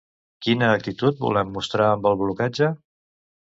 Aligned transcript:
Quina 0.45 0.69
actitud 0.77 1.21
volen 1.27 1.53
mostrar 1.59 1.91
amb 1.91 2.11
el 2.13 2.19
blocatge? 2.25 2.75